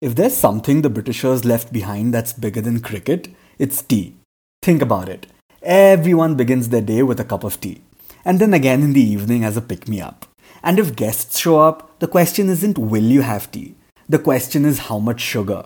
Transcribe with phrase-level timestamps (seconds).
[0.00, 4.16] If there's something the Britishers left behind that's bigger than cricket, it's tea.
[4.62, 5.26] Think about it.
[5.62, 7.82] Everyone begins their day with a cup of tea,
[8.24, 10.24] and then again in the evening as a pick me up.
[10.62, 13.74] And if guests show up, the question isn't will you have tea?
[14.08, 15.64] The question is how much sugar.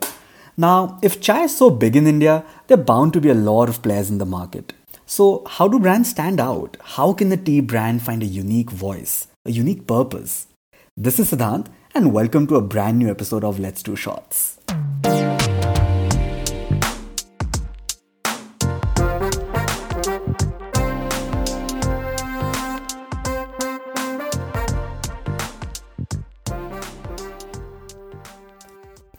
[0.56, 3.68] Now, if chai is so big in India, there are bound to be a lot
[3.68, 4.72] of players in the market.
[5.06, 6.76] So, how do brands stand out?
[6.80, 10.48] How can a tea brand find a unique voice, a unique purpose?
[10.96, 14.58] This is Siddhant, and welcome to a brand new episode of Let's Do Shots.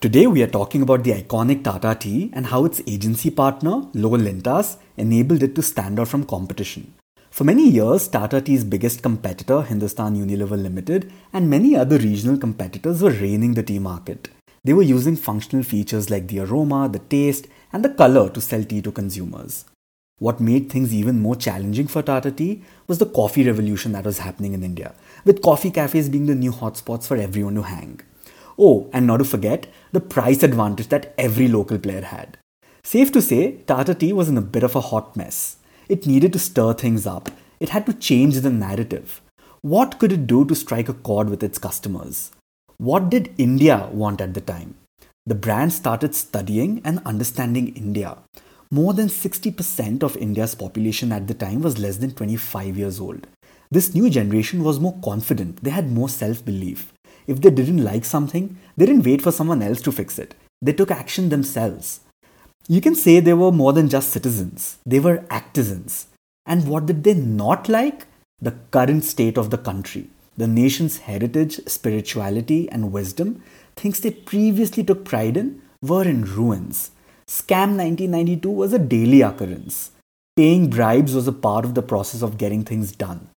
[0.01, 4.17] Today, we are talking about the iconic Tata Tea and how its agency partner, Lowe
[4.17, 6.93] Lintas, enabled it to stand out from competition.
[7.35, 13.01] For many years, Tata Tea's biggest competitor, Hindustan Unilever Limited, and many other regional competitors
[13.01, 14.29] were reigning the tea market.
[14.63, 18.63] They were using functional features like the aroma, the taste, and the color to sell
[18.63, 19.65] tea to consumers.
[20.19, 24.19] What made things even more challenging for Tata Tea was the coffee revolution that was
[24.19, 24.95] happening in India,
[25.25, 27.99] with coffee cafes being the new hotspots for everyone to hang.
[28.57, 32.37] Oh, and not to forget the price advantage that every local player had.
[32.85, 35.57] Safe to say, Tata Tea was in a bit of a hot mess.
[35.87, 37.29] It needed to stir things up.
[37.59, 39.21] It had to change the narrative.
[39.61, 42.31] What could it do to strike a chord with its customers?
[42.77, 44.75] What did India want at the time?
[45.25, 48.17] The brand started studying and understanding India.
[48.71, 53.27] More than 60% of India's population at the time was less than 25 years old.
[53.71, 56.93] This new generation was more confident, they had more self belief.
[57.27, 60.35] If they didn't like something, they didn't wait for someone else to fix it.
[60.61, 62.01] They took action themselves.
[62.67, 66.05] You can say they were more than just citizens, they were actizens.
[66.47, 68.07] And what did they not like?
[68.41, 73.43] The current state of the country, the nation's heritage, spirituality, and wisdom,
[73.75, 76.91] things they previously took pride in, were in ruins.
[77.27, 79.91] Scam 1992 was a daily occurrence.
[80.35, 83.29] Paying bribes was a part of the process of getting things done.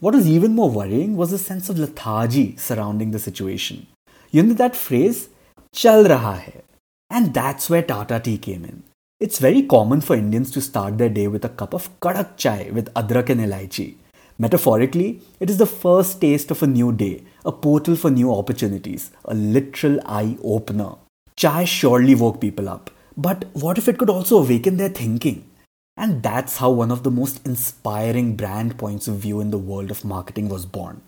[0.00, 3.86] What was even more worrying was a sense of lethargy surrounding the situation.
[4.30, 5.30] You know that phrase,
[5.72, 6.62] chal raha hai.
[7.10, 8.82] And that's where Tata Tea came in.
[9.18, 12.70] It's very common for Indians to start their day with a cup of kadak chai
[12.72, 13.94] with adrak and elaichi.
[14.38, 19.10] Metaphorically, it is the first taste of a new day, a portal for new opportunities,
[19.24, 20.96] a literal eye opener.
[21.36, 25.48] Chai surely woke people up, but what if it could also awaken their thinking?
[25.96, 29.90] And that's how one of the most inspiring brand points of view in the world
[29.90, 31.00] of marketing was born.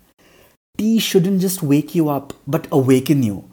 [0.79, 3.51] Tea shouldn't just wake you up, but awaken you.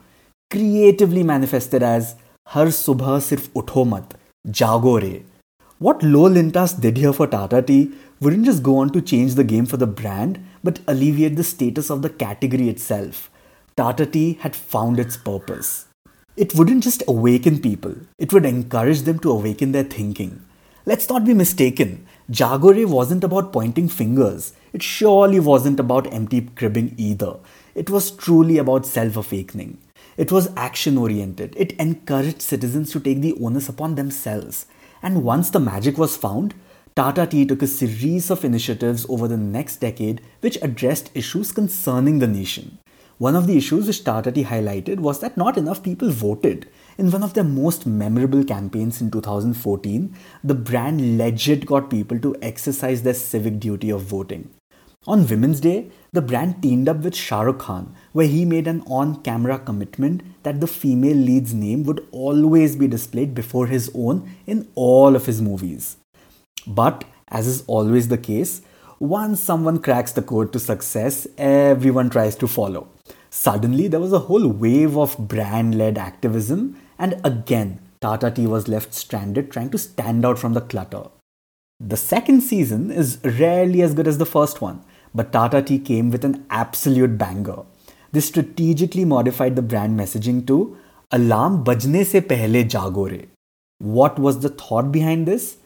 [0.49, 2.15] Creatively manifested as
[2.47, 4.13] Subha sirf utho mat,
[4.45, 5.23] jago re.
[5.79, 7.91] What Lowe Lintas did here for Tata Tea
[8.21, 11.89] wouldn't just go on to change the game for the brand, but alleviate the status
[11.89, 13.29] of the category itself.
[13.75, 15.87] Tata Tea had found its purpose.
[16.37, 20.45] It wouldn't just awaken people, it would encourage them to awaken their thinking.
[20.85, 24.53] Let's not be mistaken, Jagore wasn't about pointing fingers.
[24.71, 27.37] It surely wasn't about empty cribbing either.
[27.73, 29.77] It was truly about self awakening.
[30.17, 31.53] It was action oriented.
[31.57, 34.65] It encouraged citizens to take the onus upon themselves.
[35.03, 36.53] And once the magic was found,
[36.95, 42.19] Tata Tea took a series of initiatives over the next decade which addressed issues concerning
[42.19, 42.79] the nation.
[43.17, 46.69] One of the issues which Tata Tea highlighted was that not enough people voted.
[46.97, 52.35] In one of their most memorable campaigns in 2014, the brand legit got people to
[52.41, 54.49] exercise their civic duty of voting.
[55.07, 58.81] On Women's Day, the brand teamed up with Shah Rukh Khan, where he made an
[58.87, 64.35] on camera commitment that the female lead's name would always be displayed before his own
[64.47, 65.97] in all of his movies.
[66.65, 68.63] But, as is always the case,
[68.99, 72.87] once someone cracks the code to success, everyone tries to follow.
[73.29, 78.67] Suddenly, there was a whole wave of brand led activism, and again, Tata Tea was
[78.67, 81.03] left stranded trying to stand out from the clutter.
[81.79, 84.83] The second season is rarely as good as the first one,
[85.15, 87.63] but Tata Tea came with an absolute banger.
[88.11, 90.77] They strategically modified the brand messaging to
[91.11, 93.27] Alarm bajne se pehle jagore.
[93.97, 95.57] What was the thought behind this?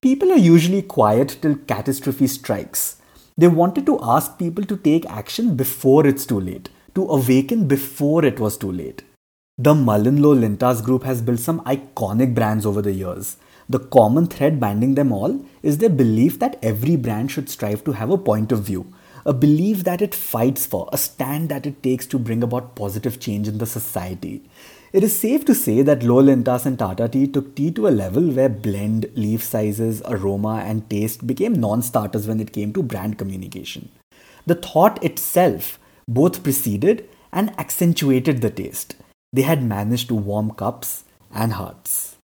[0.00, 2.96] People are usually quiet till catastrophe strikes.
[3.36, 8.24] They wanted to ask people to take action before it's too late, to awaken before
[8.24, 9.02] it was too late.
[9.58, 13.36] The MullenLowe Lintas group has built some iconic brands over the years.
[13.68, 17.92] The common thread binding them all is their belief that every brand should strive to
[17.92, 18.92] have a point of view,
[19.24, 23.20] a belief that it fights for, a stand that it takes to bring about positive
[23.20, 24.42] change in the society.
[24.92, 27.90] It is safe to say that Lowe Lintas and Tata Tea took tea to a
[27.90, 32.82] level where blend, leaf sizes, aroma, and taste became non starters when it came to
[32.82, 33.88] brand communication.
[34.46, 38.94] The thought itself both preceded and accentuated the taste.
[39.34, 41.02] they had managed to warm cups
[41.34, 42.16] and hearts.